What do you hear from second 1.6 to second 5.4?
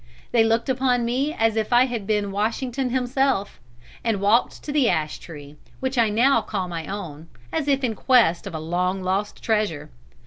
I had been Washington himself, and walked to the ash